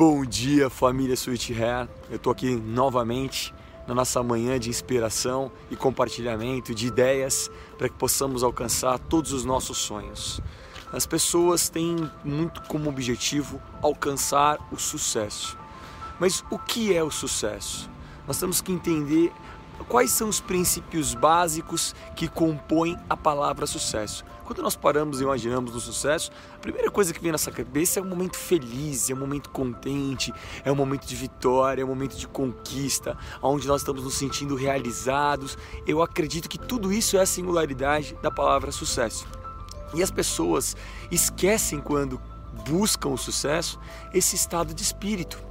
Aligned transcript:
Bom 0.00 0.24
dia, 0.24 0.70
família 0.70 1.12
Sweet 1.12 1.52
Hair. 1.52 1.86
Eu 2.08 2.16
estou 2.16 2.32
aqui 2.32 2.56
novamente 2.56 3.52
na 3.86 3.94
nossa 3.94 4.22
manhã 4.22 4.58
de 4.58 4.70
inspiração 4.70 5.52
e 5.70 5.76
compartilhamento 5.76 6.74
de 6.74 6.86
ideias 6.86 7.50
para 7.76 7.86
que 7.86 7.94
possamos 7.96 8.42
alcançar 8.42 8.98
todos 8.98 9.34
os 9.34 9.44
nossos 9.44 9.76
sonhos. 9.76 10.40
As 10.90 11.04
pessoas 11.04 11.68
têm 11.68 12.10
muito 12.24 12.62
como 12.62 12.88
objetivo 12.88 13.60
alcançar 13.82 14.56
o 14.72 14.78
sucesso. 14.78 15.58
Mas 16.18 16.42
o 16.50 16.58
que 16.58 16.96
é 16.96 17.04
o 17.04 17.10
sucesso? 17.10 17.90
Nós 18.26 18.40
temos 18.40 18.62
que 18.62 18.72
entender 18.72 19.30
quais 19.84 20.10
são 20.10 20.28
os 20.28 20.40
princípios 20.40 21.14
básicos 21.14 21.94
que 22.14 22.28
compõem 22.28 22.96
a 23.08 23.16
palavra 23.16 23.66
sucesso. 23.66 24.24
Quando 24.44 24.62
nós 24.62 24.74
paramos 24.74 25.20
e 25.20 25.22
imaginamos 25.22 25.72
no 25.72 25.78
sucesso, 25.78 26.32
a 26.56 26.58
primeira 26.58 26.90
coisa 26.90 27.12
que 27.12 27.20
vem 27.20 27.30
na 27.30 27.34
nossa 27.34 27.52
cabeça 27.52 28.00
é 28.00 28.02
um 28.02 28.06
momento 28.06 28.36
feliz, 28.36 29.08
é 29.08 29.14
um 29.14 29.18
momento 29.18 29.48
contente, 29.50 30.34
é 30.64 30.72
um 30.72 30.74
momento 30.74 31.06
de 31.06 31.14
vitória, 31.14 31.82
é 31.82 31.84
um 31.84 31.88
momento 31.88 32.16
de 32.16 32.26
conquista, 32.26 33.16
onde 33.40 33.68
nós 33.68 33.82
estamos 33.82 34.02
nos 34.02 34.14
sentindo 34.14 34.56
realizados. 34.56 35.56
Eu 35.86 36.02
acredito 36.02 36.48
que 36.48 36.58
tudo 36.58 36.92
isso 36.92 37.16
é 37.16 37.20
a 37.20 37.26
singularidade 37.26 38.16
da 38.20 38.30
palavra 38.30 38.72
sucesso. 38.72 39.24
E 39.94 40.02
as 40.02 40.10
pessoas 40.10 40.76
esquecem 41.12 41.80
quando 41.80 42.20
buscam 42.68 43.10
o 43.10 43.16
sucesso 43.16 43.78
esse 44.12 44.34
estado 44.34 44.74
de 44.74 44.82
espírito. 44.82 45.49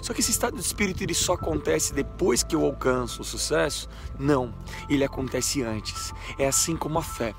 Só 0.00 0.12
que 0.12 0.20
esse 0.20 0.30
estado 0.30 0.56
de 0.56 0.62
espírito 0.62 1.02
ele 1.02 1.14
só 1.14 1.34
acontece 1.34 1.94
depois 1.94 2.42
que 2.42 2.54
eu 2.54 2.64
alcanço 2.64 3.22
o 3.22 3.24
sucesso? 3.24 3.88
Não, 4.18 4.54
ele 4.88 5.04
acontece 5.04 5.62
antes. 5.62 6.12
É 6.38 6.46
assim 6.46 6.76
como 6.76 6.98
a 6.98 7.02
fé. 7.02 7.34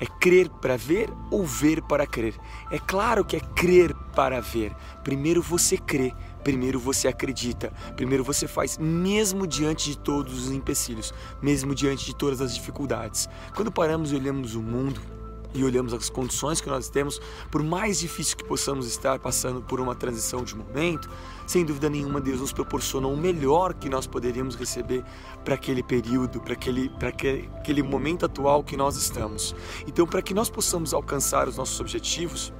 É 0.00 0.06
crer 0.06 0.48
para 0.48 0.76
ver 0.76 1.10
ou 1.30 1.44
ver 1.44 1.82
para 1.82 2.06
crer? 2.06 2.34
É 2.70 2.78
claro 2.78 3.24
que 3.24 3.36
é 3.36 3.40
crer 3.40 3.94
para 4.14 4.40
ver. 4.40 4.74
Primeiro 5.02 5.42
você 5.42 5.76
crê, 5.76 6.14
primeiro 6.44 6.78
você 6.78 7.08
acredita, 7.08 7.72
primeiro 7.96 8.22
você 8.22 8.46
faz, 8.46 8.78
mesmo 8.78 9.46
diante 9.46 9.90
de 9.90 9.98
todos 9.98 10.46
os 10.46 10.52
empecilhos, 10.52 11.12
mesmo 11.42 11.74
diante 11.74 12.06
de 12.06 12.14
todas 12.14 12.40
as 12.40 12.54
dificuldades. 12.54 13.28
Quando 13.54 13.72
paramos 13.72 14.12
e 14.12 14.16
olhamos 14.16 14.54
o 14.54 14.62
mundo, 14.62 15.17
e 15.54 15.64
olhamos 15.64 15.92
as 15.94 16.10
condições 16.10 16.60
que 16.60 16.68
nós 16.68 16.88
temos, 16.88 17.20
por 17.50 17.62
mais 17.62 17.98
difícil 17.98 18.36
que 18.36 18.44
possamos 18.44 18.86
estar 18.86 19.18
passando 19.18 19.62
por 19.62 19.80
uma 19.80 19.94
transição 19.94 20.44
de 20.44 20.54
momento, 20.54 21.08
sem 21.46 21.64
dúvida 21.64 21.88
nenhuma 21.88 22.20
Deus 22.20 22.40
nos 22.40 22.52
proporcionou 22.52 23.12
o 23.12 23.16
melhor 23.16 23.74
que 23.74 23.88
nós 23.88 24.06
poderíamos 24.06 24.54
receber 24.54 25.04
para 25.44 25.54
aquele 25.54 25.82
período, 25.82 26.40
para 26.40 26.52
aquele, 26.52 26.88
para 26.90 27.08
aquele, 27.08 27.50
aquele 27.56 27.82
momento 27.82 28.26
atual 28.26 28.62
que 28.62 28.76
nós 28.76 28.96
estamos. 28.96 29.54
Então, 29.86 30.06
para 30.06 30.20
que 30.20 30.34
nós 30.34 30.50
possamos 30.50 30.92
alcançar 30.92 31.48
os 31.48 31.56
nossos 31.56 31.80
objetivos, 31.80 32.52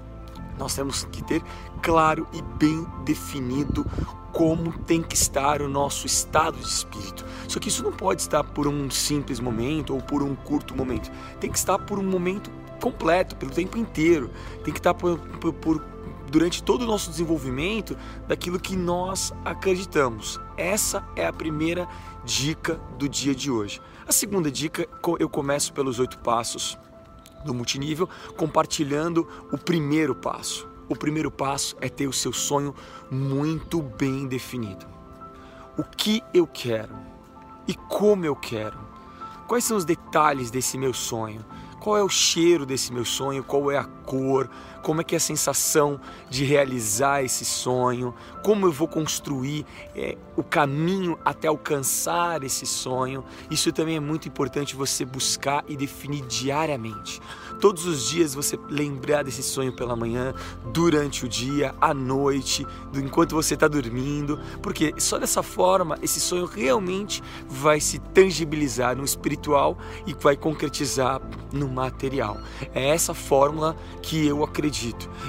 nós 0.59 0.75
temos 0.75 1.05
que 1.05 1.23
ter 1.23 1.42
claro 1.83 2.27
e 2.33 2.42
bem 2.42 2.87
definido 3.05 3.87
como 4.33 4.73
tem 4.81 5.03
que 5.03 5.15
estar 5.15 5.62
o 5.62 5.69
nosso 5.69 6.06
estado 6.06 6.59
de 6.59 6.67
espírito. 6.67 7.25
Só 7.48 7.59
que 7.59 7.69
isso 7.69 7.83
não 7.83 7.92
pode 7.92 8.23
estar 8.23 8.45
por 8.45 8.67
um 8.67 8.91
simples 8.91 9.41
momento 9.41 9.95
ou 9.95 10.00
por 10.03 10.23
um 10.23 10.34
curto 10.34 10.77
momento. 10.77 11.11
Tem 11.41 11.50
que 11.50 11.59
estar 11.59 11.78
por 11.78 11.98
um 11.98 12.05
momento 12.05 12.50
completo, 12.81 13.37
pelo 13.37 13.50
tempo 13.50 13.78
inteiro. 13.78 14.31
Tem 14.65 14.73
que 14.73 14.81
estar 14.81 14.95
por, 14.95 15.19
por, 15.19 15.53
por, 15.55 15.84
durante 16.31 16.62
todo 16.62 16.83
o 16.83 16.87
nosso 16.87 17.11
desenvolvimento 17.11 17.97
daquilo 18.27 18.61
que 18.61 18.77
nós 18.77 19.33
acreditamos. 19.45 20.39
Essa 20.56 21.05
é 21.17 21.27
a 21.27 21.33
primeira 21.33 21.88
dica 22.25 22.81
do 22.99 23.09
dia 23.09 23.34
de 23.34 23.50
hoje. 23.50 23.81
A 24.06 24.12
segunda 24.12 24.50
dica, 24.50 24.87
eu 25.19 25.28
começo 25.28 25.72
pelos 25.72 25.99
oito 25.99 26.19
passos 26.19 26.78
do 27.44 27.54
multinível, 27.54 28.09
compartilhando 28.37 29.26
o 29.53 29.59
primeiro 29.59 30.15
passo. 30.15 30.69
O 30.88 30.97
primeiro 30.97 31.31
passo 31.31 31.76
é 31.81 31.88
ter 31.88 32.06
o 32.06 32.12
seu 32.12 32.32
sonho 32.32 32.75
muito 33.10 33.82
bem 33.82 34.26
definido. 34.26 34.87
O 35.77 35.84
que 35.84 36.22
eu 36.32 36.47
quero 36.47 36.94
e 37.66 37.75
como 37.75 38.25
eu 38.25 38.34
quero. 38.34 38.78
Quais 39.47 39.65
são 39.65 39.77
os 39.77 39.84
detalhes 39.84 40.50
desse 40.50 40.77
meu 40.77 40.93
sonho? 40.93 41.44
qual 41.78 41.97
é 41.97 42.03
o 42.03 42.09
cheiro 42.09 42.66
desse 42.66 42.93
meu 42.93 43.04
sonho, 43.04 43.43
qual 43.43 43.71
é 43.71 43.78
a 43.78 43.84
cor, 43.84 44.50
como 44.88 45.03
é 45.03 45.04
que 45.04 45.15
é 45.15 45.19
a 45.19 45.21
sensação 45.21 46.00
de 46.31 46.47
realizar 46.47 47.22
esse 47.22 47.44
sonho, 47.44 48.15
como 48.43 48.65
eu 48.65 48.72
vou 48.72 48.88
construir 48.88 49.66
é, 49.94 50.16
o 50.34 50.43
caminho 50.43 51.19
até 51.22 51.47
alcançar 51.47 52.43
esse 52.43 52.65
sonho. 52.65 53.22
Isso 53.50 53.71
também 53.71 53.97
é 53.97 54.00
muito 54.00 54.28
importante 54.28 54.75
você 54.75 55.04
buscar 55.04 55.62
e 55.69 55.77
definir 55.77 56.22
diariamente. 56.22 57.21
Todos 57.60 57.84
os 57.84 58.09
dias 58.09 58.32
você 58.32 58.59
lembrar 58.71 59.25
desse 59.25 59.43
sonho 59.43 59.77
pela 59.77 59.94
manhã, 59.94 60.32
durante 60.72 61.27
o 61.27 61.28
dia, 61.28 61.75
à 61.81 61.93
noite, 61.93 62.66
enquanto 62.94 63.34
você 63.34 63.54
está 63.54 63.69
dormindo, 63.69 64.41
porque 64.62 64.94
só 64.97 65.19
dessa 65.19 65.43
forma 65.43 65.98
esse 66.00 66.19
sonho 66.19 66.47
realmente 66.47 67.22
vai 67.47 67.78
se 67.78 67.98
tangibilizar 67.98 68.97
no 68.97 69.04
espiritual 69.04 69.77
e 70.06 70.15
vai 70.15 70.37
concretizar 70.37 71.21
no 71.53 71.69
material. 71.69 72.38
É 72.72 72.88
essa 72.88 73.12
fórmula 73.12 73.77
que 74.00 74.27
eu 74.27 74.43
acredito. 74.43 74.78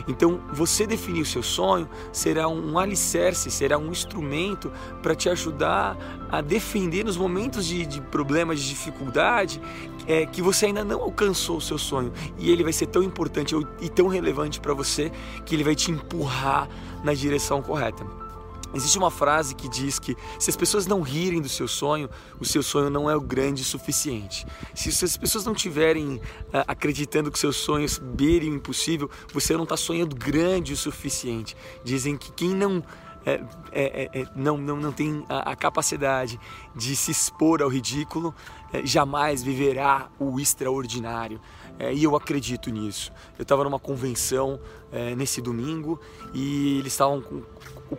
Então, 0.07 0.39
você 0.51 0.85
definir 0.85 1.21
o 1.21 1.25
seu 1.25 1.43
sonho 1.43 1.87
será 2.11 2.47
um 2.47 2.77
alicerce, 2.77 3.49
será 3.49 3.77
um 3.77 3.91
instrumento 3.91 4.71
para 5.01 5.15
te 5.15 5.29
ajudar 5.29 5.97
a 6.29 6.41
defender 6.41 7.03
nos 7.03 7.17
momentos 7.17 7.65
de, 7.65 7.85
de 7.85 8.01
problemas, 8.01 8.59
de 8.59 8.69
dificuldade, 8.69 9.61
é, 10.07 10.25
que 10.25 10.41
você 10.41 10.67
ainda 10.67 10.83
não 10.83 11.01
alcançou 11.01 11.57
o 11.57 11.61
seu 11.61 11.77
sonho. 11.77 12.11
E 12.37 12.51
ele 12.51 12.63
vai 12.63 12.73
ser 12.73 12.87
tão 12.87 13.03
importante 13.03 13.55
e 13.81 13.89
tão 13.89 14.07
relevante 14.07 14.59
para 14.59 14.73
você 14.73 15.11
que 15.45 15.55
ele 15.55 15.63
vai 15.63 15.75
te 15.75 15.91
empurrar 15.91 16.67
na 17.03 17.13
direção 17.13 17.61
correta. 17.61 18.05
Existe 18.73 18.97
uma 18.97 19.09
frase 19.09 19.55
que 19.55 19.67
diz 19.67 19.97
que 19.97 20.15
se 20.37 20.49
as 20.49 20.55
pessoas 20.55 20.85
não 20.85 21.01
rirem 21.01 21.41
do 21.41 21.49
seu 21.49 21.67
sonho, 21.67 22.09
o 22.39 22.45
seu 22.45 22.61
sonho 22.61 22.89
não 22.89 23.09
é 23.09 23.15
o 23.15 23.21
grande 23.21 23.61
o 23.61 23.65
suficiente. 23.65 24.45
Se 24.75 24.89
as 25.03 25.17
pessoas 25.17 25.45
não 25.45 25.53
estiverem 25.53 26.15
uh, 26.15 26.21
acreditando 26.67 27.31
que 27.31 27.39
seus 27.39 27.55
sonhos 27.55 27.97
beirem 27.97 28.51
o 28.51 28.55
impossível, 28.55 29.09
você 29.33 29.55
não 29.55 29.63
está 29.63 29.75
sonhando 29.75 30.15
grande 30.15 30.73
o 30.73 30.77
suficiente. 30.77 31.55
Dizem 31.83 32.15
que 32.15 32.31
quem 32.31 32.53
não 32.53 32.83
é, 33.25 33.33
é, 33.33 33.41
é, 33.71 34.21
é, 34.21 34.25
não, 34.35 34.57
não, 34.57 34.77
não 34.77 34.91
tem 34.91 35.25
a, 35.27 35.51
a, 35.51 35.55
capacidade 35.55 36.39
de 36.75 36.95
se 36.95 37.11
expor 37.11 37.61
ao 37.61 37.67
ridículo, 37.67 38.33
é, 38.71 38.85
jamais 38.85 39.43
viverá 39.43 40.09
o 40.17 40.39
extraordinário. 40.39 41.39
É, 41.79 41.93
e 41.93 42.03
eu 42.03 42.15
acredito 42.15 42.69
nisso. 42.69 43.11
Eu 43.37 43.43
estava 43.43 43.63
numa 43.63 43.79
convenção 43.79 44.59
nesse 45.15 45.39
domingo 45.39 45.99
e 46.33 46.79
eles 46.79 46.93
estavam 46.93 47.23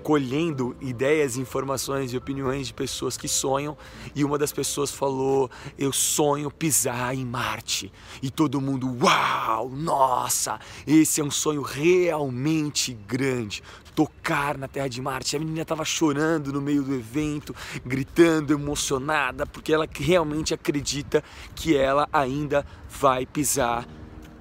colhendo 0.02 0.76
ideias, 0.80 1.36
informações 1.36 2.12
e 2.12 2.16
opiniões 2.16 2.66
de 2.68 2.74
pessoas 2.74 3.16
que 3.16 3.28
sonham 3.28 3.76
e 4.14 4.24
uma 4.24 4.38
das 4.38 4.52
pessoas 4.52 4.90
falou: 4.90 5.50
Eu 5.78 5.92
sonho 5.92 6.50
pisar 6.50 7.14
em 7.14 7.24
Marte. 7.24 7.92
E 8.22 8.30
todo 8.30 8.60
mundo, 8.60 8.96
uau, 9.02 9.68
nossa, 9.68 10.58
esse 10.86 11.20
é 11.20 11.24
um 11.24 11.30
sonho 11.30 11.62
realmente 11.62 12.92
grande. 12.92 13.62
Tocar 13.94 14.56
na 14.56 14.68
Terra 14.68 14.88
de 14.88 15.02
Marte. 15.02 15.36
A 15.36 15.38
menina 15.38 15.62
estava 15.62 15.84
chorando 15.84 16.52
no 16.52 16.60
meio 16.60 16.82
do 16.82 16.94
evento, 16.94 17.54
gritando, 17.84 18.52
emocionada, 18.52 19.44
porque 19.44 19.72
ela 19.72 19.86
realmente 19.92 20.54
acredita 20.54 21.22
que 21.54 21.76
ela 21.76 22.08
ainda 22.12 22.64
vai 22.88 23.26
pisar 23.26 23.69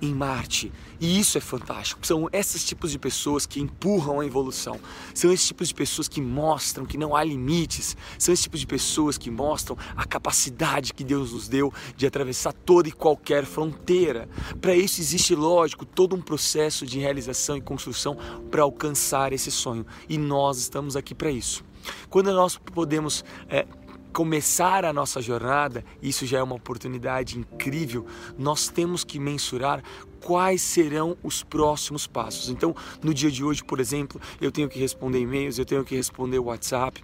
em 0.01 0.13
Marte. 0.13 0.71
E 0.99 1.19
isso 1.19 1.37
é 1.37 1.41
fantástico. 1.41 2.05
São 2.05 2.29
esses 2.31 2.63
tipos 2.65 2.91
de 2.91 2.99
pessoas 2.99 3.45
que 3.45 3.59
empurram 3.59 4.19
a 4.19 4.25
evolução. 4.25 4.79
São 5.13 5.31
esses 5.31 5.47
tipos 5.47 5.69
de 5.69 5.73
pessoas 5.73 6.07
que 6.07 6.21
mostram 6.21 6.85
que 6.85 6.97
não 6.97 7.15
há 7.15 7.23
limites. 7.23 7.95
São 8.17 8.33
esses 8.33 8.43
tipos 8.43 8.59
de 8.59 8.67
pessoas 8.67 9.17
que 9.17 9.29
mostram 9.29 9.77
a 9.95 10.05
capacidade 10.05 10.93
que 10.93 11.03
Deus 11.03 11.31
nos 11.31 11.47
deu 11.47 11.73
de 11.95 12.05
atravessar 12.05 12.53
toda 12.53 12.89
e 12.89 12.91
qualquer 12.91 13.45
fronteira. 13.45 14.27
Para 14.59 14.75
isso 14.75 15.01
existe, 15.01 15.35
lógico, 15.35 15.85
todo 15.85 16.15
um 16.15 16.21
processo 16.21 16.85
de 16.85 16.99
realização 16.99 17.57
e 17.57 17.61
construção 17.61 18.17
para 18.49 18.63
alcançar 18.63 19.33
esse 19.33 19.51
sonho. 19.51 19.85
E 20.07 20.17
nós 20.17 20.57
estamos 20.59 20.95
aqui 20.95 21.15
para 21.15 21.31
isso. 21.31 21.63
Quando 22.09 22.33
nós 22.33 22.57
podemos 22.57 23.23
é, 23.47 23.65
começar 24.13 24.85
a 24.85 24.93
nossa 24.93 25.21
jornada, 25.21 25.83
isso 26.01 26.25
já 26.25 26.39
é 26.39 26.43
uma 26.43 26.55
oportunidade 26.55 27.37
incrível, 27.37 28.05
nós 28.37 28.67
temos 28.67 29.03
que 29.03 29.19
mensurar 29.19 29.83
quais 30.21 30.61
serão 30.61 31.17
os 31.23 31.43
próximos 31.43 32.05
passos. 32.07 32.49
Então, 32.49 32.75
no 33.03 33.13
dia 33.13 33.31
de 33.31 33.43
hoje, 33.43 33.63
por 33.63 33.79
exemplo, 33.79 34.19
eu 34.41 34.51
tenho 34.51 34.67
que 34.67 34.79
responder 34.79 35.19
e-mails, 35.19 35.57
eu 35.57 35.65
tenho 35.65 35.83
que 35.83 35.95
responder 35.95 36.39
WhatsApp, 36.39 37.03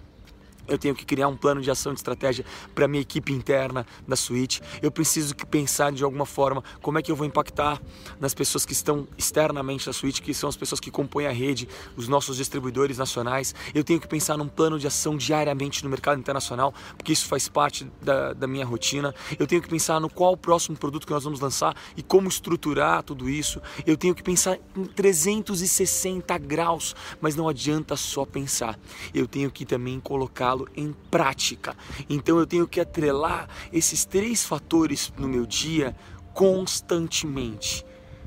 eu 0.68 0.78
tenho 0.78 0.94
que 0.94 1.04
criar 1.04 1.28
um 1.28 1.36
plano 1.36 1.60
de 1.60 1.70
ação 1.70 1.92
de 1.92 2.00
estratégia 2.00 2.44
para 2.74 2.88
minha 2.88 3.00
equipe 3.00 3.32
interna 3.32 3.86
da 4.06 4.16
suíte. 4.16 4.60
Eu 4.82 4.90
preciso 4.90 5.34
que 5.34 5.46
pensar 5.46 5.92
de 5.92 6.02
alguma 6.02 6.26
forma 6.26 6.62
como 6.82 6.98
é 6.98 7.02
que 7.02 7.10
eu 7.10 7.16
vou 7.16 7.26
impactar 7.26 7.80
nas 8.20 8.34
pessoas 8.34 8.64
que 8.64 8.72
estão 8.72 9.06
externamente 9.16 9.86
da 9.86 9.92
suíte, 9.92 10.22
que 10.22 10.34
são 10.34 10.48
as 10.48 10.56
pessoas 10.56 10.80
que 10.80 10.90
compõem 10.90 11.26
a 11.26 11.32
rede, 11.32 11.68
os 11.96 12.08
nossos 12.08 12.36
distribuidores 12.36 12.98
nacionais. 12.98 13.54
Eu 13.74 13.84
tenho 13.84 14.00
que 14.00 14.08
pensar 14.08 14.36
num 14.36 14.48
plano 14.48 14.78
de 14.78 14.86
ação 14.86 15.16
diariamente 15.16 15.84
no 15.84 15.90
mercado 15.90 16.18
internacional, 16.18 16.74
porque 16.96 17.12
isso 17.12 17.26
faz 17.26 17.48
parte 17.48 17.90
da, 18.02 18.32
da 18.32 18.46
minha 18.46 18.64
rotina. 18.64 19.14
Eu 19.38 19.46
tenho 19.46 19.62
que 19.62 19.68
pensar 19.68 20.00
no 20.00 20.08
qual 20.08 20.32
o 20.32 20.36
próximo 20.36 20.76
produto 20.76 21.06
que 21.06 21.12
nós 21.12 21.24
vamos 21.24 21.40
lançar 21.40 21.76
e 21.96 22.02
como 22.02 22.28
estruturar 22.28 23.02
tudo 23.02 23.28
isso. 23.28 23.60
Eu 23.86 23.96
tenho 23.96 24.14
que 24.14 24.22
pensar 24.22 24.58
em 24.76 24.84
360 24.84 26.36
graus, 26.38 26.94
mas 27.20 27.36
não 27.36 27.48
adianta 27.48 27.96
só 27.96 28.24
pensar. 28.24 28.78
Eu 29.14 29.26
tenho 29.26 29.50
que 29.50 29.64
também 29.64 30.00
colocar 30.00 30.55
colocá-lo 30.56 30.68
em 30.74 30.92
prática. 31.10 31.76
Então 32.08 32.38
eu 32.38 32.46
tenho 32.46 32.66
que 32.66 32.80
atrelar 32.80 33.48
esses 33.72 34.04
três 34.04 34.44
fatores 34.44 35.12
no 35.18 35.28
meu 35.28 35.44
dia 35.44 35.94
constantemente: 36.32 37.84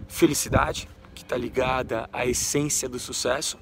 felicidade, 0.07 0.87
que 1.15 1.23
está 1.23 1.35
ligada 1.35 2.07
à 2.13 2.25
essência 2.25 2.87
do 2.87 2.99
sucesso, 2.99 3.57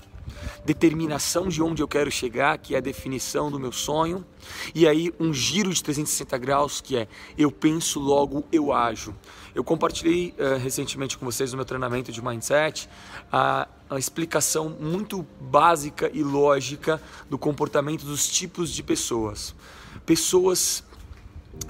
determinação 0.65 1.47
de 1.47 1.61
onde 1.61 1.81
eu 1.81 1.87
quero 1.87 2.11
chegar, 2.11 2.57
que 2.57 2.75
é 2.75 2.77
a 2.77 2.81
definição 2.81 3.49
do 3.51 3.59
meu 3.59 3.71
sonho, 3.71 4.25
e 4.73 4.87
aí 4.87 5.13
um 5.19 5.33
giro 5.33 5.73
de 5.73 5.83
360 5.83 6.37
graus, 6.37 6.81
que 6.81 6.97
é 6.97 7.07
eu 7.37 7.51
penso, 7.51 7.99
logo 7.99 8.45
eu 8.51 8.73
ajo. 8.73 9.15
Eu 9.53 9.63
compartilhei 9.63 10.33
uh, 10.37 10.57
recentemente 10.57 11.17
com 11.17 11.25
vocês 11.25 11.51
no 11.51 11.57
meu 11.57 11.65
treinamento 11.65 12.11
de 12.11 12.23
mindset 12.23 12.87
a, 13.31 13.67
a 13.89 13.97
explicação 13.97 14.69
muito 14.69 15.25
básica 15.39 16.11
e 16.13 16.23
lógica 16.23 17.01
do 17.29 17.37
comportamento 17.37 18.05
dos 18.05 18.27
tipos 18.27 18.69
de 18.71 18.83
pessoas. 18.83 19.55
Pessoas 20.05 20.83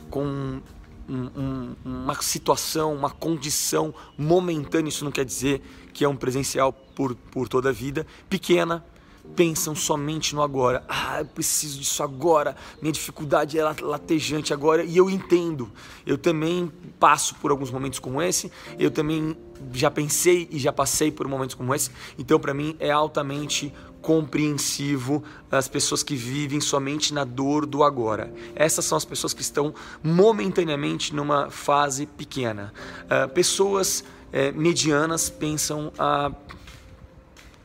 com 0.10 0.62
um, 1.10 1.30
um, 1.40 1.76
uma 1.86 2.22
situação, 2.22 2.94
uma 2.94 3.10
condição 3.10 3.94
momentânea, 4.18 4.90
isso 4.90 5.06
não 5.06 5.12
quer 5.12 5.26
dizer 5.26 5.62
que 5.94 6.04
é 6.04 6.10
um 6.10 6.16
presencial 6.16 6.72
por, 6.72 7.16
por 7.16 7.48
toda 7.48 7.70
a 7.70 7.72
vida, 7.72 8.06
pequena, 8.30 8.86
pensam 9.36 9.76
somente 9.76 10.34
no 10.34 10.42
agora. 10.42 10.84
Ah, 10.88 11.20
eu 11.20 11.26
preciso 11.26 11.80
disso 11.80 12.02
agora. 12.02 12.56
Minha 12.82 12.92
dificuldade 12.92 13.58
é 13.58 13.64
latejante 13.64 14.54
agora 14.54 14.84
e 14.84 14.98
eu 14.98 15.10
entendo. 15.10 15.72
Eu 16.06 16.18
também 16.18 16.72
passo 17.00 17.36
por 17.36 17.52
alguns 17.52 17.72
momentos 17.72 18.00
como 18.00 18.22
esse. 18.22 18.52
Eu 18.80 18.90
também 18.90 19.38
já 19.74 19.90
pensei 19.92 20.48
e 20.52 20.60
já 20.60 20.72
passei 20.72 21.12
por 21.12 21.28
momentos 21.28 21.56
como 21.56 21.74
esse. 21.74 21.92
Então, 22.18 22.40
para 22.40 22.54
mim 22.54 22.76
é 22.80 22.92
altamente 22.92 23.74
compreensivo 24.02 25.24
as 25.52 25.68
pessoas 25.68 26.04
que 26.04 26.16
vivem 26.16 26.62
somente 26.62 27.14
na 27.14 27.24
dor 27.24 27.66
do 27.66 27.84
agora. 27.84 28.34
Essas 28.56 28.86
são 28.86 28.98
as 28.98 29.06
pessoas 29.06 29.34
que 29.34 29.42
estão 29.42 29.74
momentaneamente 30.04 31.14
numa 31.14 31.50
fase 31.50 32.06
pequena. 32.06 32.74
Uh, 33.04 33.28
pessoas 33.30 34.02
uh, 34.02 34.58
medianas 34.58 35.30
pensam 35.30 35.92
a 35.98 36.32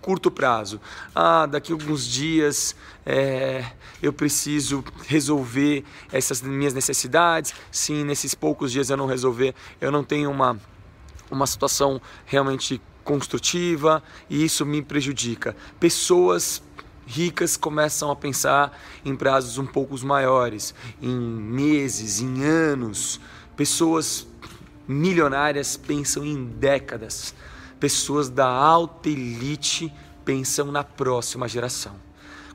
curto 0.03 0.31
prazo. 0.31 0.81
Ah, 1.15 1.47
daqui 1.47 1.73
a 1.73 1.75
alguns 1.75 2.05
dias 2.07 2.75
é, 3.07 3.65
eu 4.03 4.13
preciso 4.13 4.85
resolver 5.07 5.85
essas 6.13 6.43
minhas 6.43 6.75
necessidades. 6.75 7.55
Sim, 7.71 8.05
nesses 8.05 8.35
poucos 8.35 8.73
dias 8.73 8.91
eu 8.91 8.97
não 8.97 9.07
resolver, 9.07 9.55
eu 9.81 9.91
não 9.91 10.03
tenho 10.03 10.31
uma, 10.31 10.61
uma 11.31 11.47
situação 11.47 12.03
realmente 12.27 12.83
construtiva 13.05 14.03
e 14.29 14.45
isso 14.45 14.67
me 14.67 14.83
prejudica. 14.83 15.57
Pessoas 15.79 16.63
ricas 17.07 17.57
começam 17.57 18.11
a 18.11 18.17
pensar 18.17 18.79
em 19.05 19.15
prazos 19.15 19.59
um 19.59 19.67
pouco 19.67 19.99
maiores, 20.05 20.75
em 21.01 21.17
meses, 21.17 22.21
em 22.21 22.45
anos. 22.45 23.21
Pessoas 23.57 24.27
milionárias 24.87 25.77
pensam 25.77 26.25
em 26.25 26.45
décadas 26.45 27.35
pessoas 27.83 28.31
da 28.31 28.47
alta 28.47 29.09
elite 29.09 29.93
pensam 30.25 30.71
na 30.71 30.85
próxima 30.85 31.49
geração. 31.49 31.97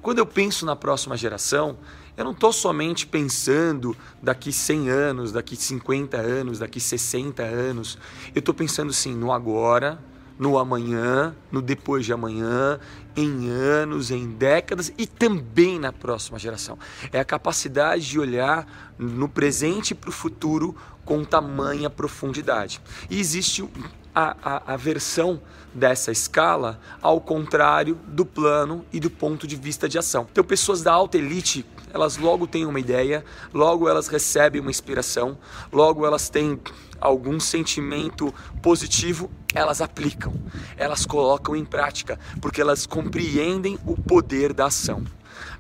Quando 0.02 0.20
eu 0.20 0.26
penso 0.26 0.66
na 0.66 0.74
próxima 0.74 1.18
geração, 1.18 1.78
eu 2.16 2.24
não 2.24 2.32
estou 2.32 2.54
somente 2.54 3.06
pensando 3.06 3.94
daqui 4.24 4.54
100 4.54 4.90
anos, 4.90 5.34
daqui 5.34 5.58
50 5.58 6.16
anos, 6.16 6.60
daqui 6.60 6.80
60 6.80 7.44
anos. 7.44 7.98
Eu 8.34 8.40
estou 8.40 8.56
pensando 8.56 8.94
sim 8.94 9.14
no 9.14 9.34
agora, 9.34 10.00
no 10.40 10.58
amanhã, 10.58 11.36
no 11.52 11.62
depois 11.62 12.06
de 12.06 12.14
amanhã, 12.14 12.80
em 13.14 13.50
anos, 13.50 14.12
em 14.12 14.30
décadas 14.30 14.94
e 14.98 15.06
também 15.06 15.78
na 15.78 15.92
próxima 15.92 16.40
geração. 16.40 16.80
É 17.12 17.20
a 17.20 17.26
capacidade 17.26 18.08
de 18.08 18.18
olhar 18.18 18.96
no 18.98 19.28
presente 19.28 19.92
e 19.92 19.94
para 19.94 20.10
o 20.10 20.14
futuro 20.14 20.74
com 21.04 21.26
tamanha 21.26 21.90
profundidade. 21.90 22.80
E 23.10 23.20
existe 23.20 23.68
a, 24.18 24.36
a, 24.42 24.74
a 24.74 24.78
versão 24.78 25.40
dessa 25.72 26.12
escala 26.12 26.80
ao 27.00 27.22
contrário 27.22 28.00
do 28.08 28.26
plano 28.26 28.84
e 28.92 29.00
do 29.00 29.12
ponto 29.12 29.46
de 29.46 29.56
vista 29.56 29.88
de 29.88 30.00
ação. 30.00 30.26
Então, 30.32 30.44
pessoas 30.44 30.82
da 30.82 30.92
alta 30.92 31.20
elite, 31.20 31.64
elas 31.94 32.18
logo 32.18 32.48
têm 32.48 32.66
uma 32.66 32.80
ideia, 32.80 33.24
logo 33.54 33.88
elas 33.88 34.08
recebem 34.08 34.60
uma 34.60 34.72
inspiração, 34.72 35.38
logo 35.72 36.04
elas 36.04 36.30
têm 36.30 36.60
algum 37.00 37.40
sentimento 37.40 38.34
positivo, 38.60 39.30
elas 39.54 39.82
aplicam, 39.82 40.34
elas 40.76 41.06
colocam 41.06 41.56
em 41.56 41.64
prática, 41.64 42.20
porque 42.42 42.60
elas 42.60 42.88
compreendem 42.88 43.78
o 43.86 43.96
poder 43.96 44.52
da 44.52 44.66
ação. 44.66 45.04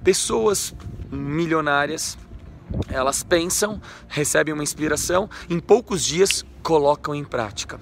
Pessoas 0.03 0.73
milionárias, 1.11 2.17
elas 2.89 3.21
pensam, 3.21 3.79
recebem 4.07 4.51
uma 4.51 4.63
inspiração, 4.63 5.29
em 5.47 5.59
poucos 5.59 6.03
dias 6.03 6.43
colocam 6.63 7.13
em 7.13 7.23
prática 7.23 7.79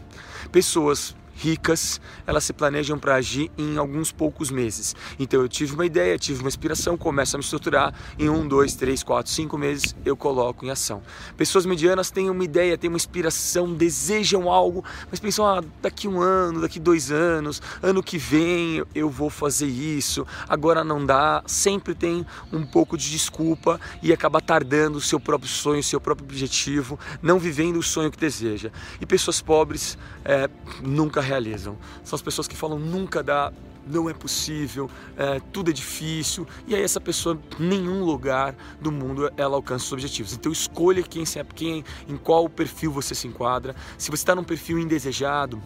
pessoas 0.50 1.16
ricas, 1.36 2.00
elas 2.26 2.44
se 2.44 2.54
planejam 2.54 2.98
para 2.98 3.16
agir 3.16 3.52
em 3.58 3.78
alguns 3.78 4.12
poucos 4.12 4.50
meses. 4.50 4.96
Então 5.20 5.42
eu 5.42 5.50
tive 5.50 5.74
uma 5.74 5.86
ideia, 5.86 6.18
tive 6.18 6.40
uma 6.40 6.48
inspiração, 6.48 6.98
começo 6.98 7.36
a 7.36 7.38
me 7.38 7.44
estruturar, 7.44 7.94
em 8.18 8.30
um, 8.30 8.48
dois, 8.48 8.76
três, 8.76 9.04
quatro, 9.04 9.32
cinco 9.32 9.58
meses 9.58 9.96
eu 10.06 10.16
coloco 10.16 10.66
em 10.66 10.70
ação. 10.70 11.02
Pessoas 11.36 11.66
medianas 11.66 12.10
têm 12.10 12.30
uma 12.30 12.44
ideia, 12.44 12.78
têm 12.78 12.90
uma 12.90 12.98
inspiração, 12.98 13.74
desejam 13.74 14.50
algo, 14.50 14.84
mas 15.10 15.20
pensam, 15.20 15.46
ah, 15.46 15.62
daqui 15.82 16.08
um 16.08 16.22
ano, 16.22 16.62
daqui 16.62 16.80
dois 16.80 17.12
anos, 17.12 17.62
ano 17.84 18.02
que 18.02 18.18
vem 18.18 18.84
eu 18.94 19.10
vou 19.10 19.30
fazer 19.30 19.68
isso, 19.68 20.26
agora 20.48 20.84
não 20.84 21.06
dá, 21.06 21.44
sempre 21.46 21.94
tem 21.94 22.26
um 22.52 22.66
pouco 22.66 22.98
de 22.98 23.10
desculpa 23.10 23.80
e 24.02 24.14
acaba 24.14 24.40
tardando 24.40 24.98
o 24.98 25.02
seu 25.02 25.20
próprio 25.20 25.50
sonho, 25.50 25.80
o 25.80 25.84
seu 25.84 26.00
próprio 26.00 26.26
objetivo, 26.26 26.98
não 27.22 27.38
vivendo 27.40 27.78
o 27.78 27.84
sonho 27.84 28.10
que 28.10 28.18
deseja. 28.18 28.72
E 29.02 29.06
pessoas 29.06 29.42
pobres 29.42 29.98
é, 30.24 30.50
nunca 30.82 31.22
realizam. 31.26 31.78
São 32.04 32.16
as 32.16 32.22
pessoas 32.22 32.48
que 32.48 32.56
falam 32.56 32.80
nunca 32.80 33.22
dá, 33.22 33.52
não 33.86 34.10
é 34.10 34.14
possível, 34.14 34.90
é, 35.16 35.40
tudo 35.52 35.70
é 35.70 35.74
difícil, 35.74 36.48
e 36.68 36.74
aí 36.74 36.82
essa 36.82 37.00
pessoa, 37.00 37.40
nenhum 37.60 38.04
lugar 38.04 38.56
do 38.82 38.92
mundo, 38.92 39.32
ela 39.38 39.56
alcança 39.56 39.86
os 39.86 39.94
objetivos. 39.94 40.34
Então 40.34 40.52
escolha 40.52 41.04
quem, 41.04 41.24
quem 41.54 41.84
em 42.08 42.18
qual 42.18 42.50
perfil 42.50 42.92
você 42.92 43.14
se 43.14 43.28
enquadra. 43.28 43.76
Se 43.98 44.10
você 44.10 44.24
está 44.24 44.34
num 44.34 44.44
perfil 44.44 44.80
indesejado, 44.80 45.62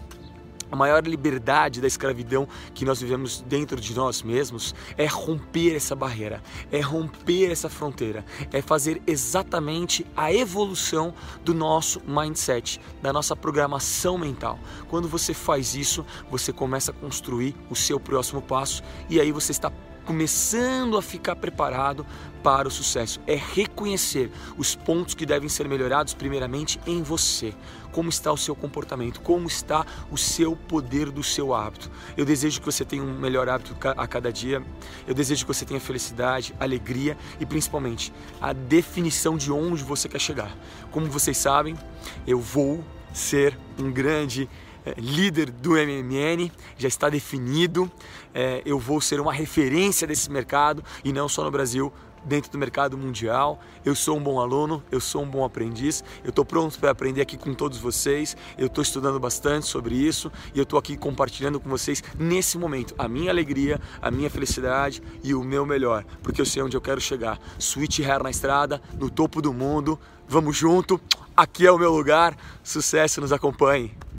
a 0.71 0.75
maior 0.75 1.05
liberdade 1.05 1.81
da 1.81 1.87
escravidão 1.87 2.47
que 2.73 2.85
nós 2.85 3.01
vivemos 3.01 3.41
dentro 3.41 3.79
de 3.79 3.95
nós 3.95 4.21
mesmos 4.21 4.73
é 4.97 5.05
romper 5.05 5.75
essa 5.75 5.95
barreira, 5.95 6.41
é 6.71 6.79
romper 6.79 7.51
essa 7.51 7.69
fronteira, 7.69 8.25
é 8.51 8.61
fazer 8.61 9.01
exatamente 9.05 10.05
a 10.15 10.31
evolução 10.33 11.13
do 11.43 11.53
nosso 11.53 12.01
mindset, 12.07 12.79
da 13.01 13.11
nossa 13.11 13.35
programação 13.35 14.17
mental. 14.17 14.59
Quando 14.89 15.07
você 15.07 15.33
faz 15.33 15.75
isso, 15.75 16.05
você 16.29 16.53
começa 16.53 16.91
a 16.91 16.93
construir 16.93 17.55
o 17.69 17.75
seu 17.75 17.99
próximo 17.99 18.41
passo 18.41 18.83
e 19.09 19.19
aí 19.19 19.31
você 19.31 19.51
está 19.51 19.71
começando 20.09 20.97
a 20.97 21.03
ficar 21.03 21.35
preparado 21.35 22.03
para 22.41 22.67
o 22.67 22.71
sucesso. 22.71 23.21
É 23.27 23.35
reconhecer 23.35 24.31
os 24.57 24.73
pontos 24.73 25.13
que 25.13 25.23
devem 25.23 25.47
ser 25.47 25.69
melhorados, 25.69 26.15
primeiramente 26.15 26.79
em 26.87 27.03
você. 27.03 27.53
Como 27.91 28.09
está 28.09 28.31
o 28.31 28.37
seu 28.37 28.55
comportamento? 28.55 29.21
Como 29.21 29.45
está 29.45 29.85
o 30.09 30.17
seu 30.17 30.55
poder 30.55 31.11
do 31.11 31.21
seu 31.21 31.53
hábito? 31.53 31.91
Eu 32.17 32.25
desejo 32.25 32.59
que 32.59 32.65
você 32.65 32.83
tenha 32.83 33.03
um 33.03 33.19
melhor 33.19 33.47
hábito 33.47 33.77
a 33.85 34.07
cada 34.07 34.33
dia. 34.33 34.63
Eu 35.05 35.13
desejo 35.13 35.45
que 35.45 35.53
você 35.53 35.63
tenha 35.63 35.79
felicidade, 35.79 36.55
alegria 36.59 37.15
e 37.39 37.45
principalmente 37.45 38.11
a 38.41 38.51
definição 38.51 39.37
de 39.37 39.51
onde 39.51 39.83
você 39.83 40.09
quer 40.09 40.19
chegar. 40.19 40.57
Como 40.89 41.05
vocês 41.05 41.37
sabem, 41.37 41.77
eu 42.25 42.39
vou 42.39 42.83
ser 43.13 43.55
um 43.77 43.91
grande 43.91 44.49
líder 44.97 45.49
do 45.51 45.71
MMN, 45.71 46.51
já 46.77 46.87
está 46.87 47.09
definido. 47.09 47.91
É, 48.33 48.61
eu 48.65 48.77
vou 48.79 49.01
ser 49.01 49.19
uma 49.19 49.33
referência 49.33 50.07
desse 50.07 50.29
mercado 50.31 50.83
e 51.03 51.11
não 51.11 51.27
só 51.27 51.43
no 51.43 51.51
Brasil, 51.51 51.91
dentro 52.23 52.51
do 52.51 52.57
mercado 52.57 52.97
mundial. 52.97 53.59
Eu 53.83 53.95
sou 53.95 54.17
um 54.17 54.23
bom 54.23 54.39
aluno, 54.39 54.83
eu 54.91 54.99
sou 54.99 55.23
um 55.23 55.29
bom 55.29 55.43
aprendiz, 55.43 56.03
eu 56.23 56.29
estou 56.29 56.45
pronto 56.45 56.79
para 56.79 56.91
aprender 56.91 57.21
aqui 57.21 57.37
com 57.37 57.53
todos 57.53 57.77
vocês. 57.77 58.35
Eu 58.57 58.67
estou 58.67 58.81
estudando 58.81 59.19
bastante 59.19 59.65
sobre 59.65 59.95
isso 59.95 60.31
e 60.53 60.57
eu 60.57 60.63
estou 60.63 60.77
aqui 60.77 60.97
compartilhando 60.97 61.59
com 61.59 61.69
vocês 61.69 62.03
nesse 62.17 62.57
momento 62.57 62.93
a 62.97 63.07
minha 63.07 63.31
alegria, 63.31 63.79
a 64.01 64.11
minha 64.11 64.29
felicidade 64.29 65.01
e 65.23 65.33
o 65.33 65.43
meu 65.43 65.65
melhor, 65.65 66.05
porque 66.21 66.41
eu 66.41 66.45
sei 66.45 66.61
onde 66.61 66.75
eu 66.75 66.81
quero 66.81 67.01
chegar. 67.01 67.39
Switch 67.57 67.99
Hair 67.99 68.23
na 68.23 68.29
estrada, 68.29 68.81
no 68.97 69.09
topo 69.09 69.41
do 69.41 69.53
mundo. 69.53 69.99
Vamos 70.27 70.55
junto. 70.55 71.01
Aqui 71.35 71.65
é 71.65 71.71
o 71.71 71.77
meu 71.79 71.91
lugar. 71.91 72.37
Sucesso, 72.63 73.19
nos 73.19 73.31
acompanhe. 73.31 73.99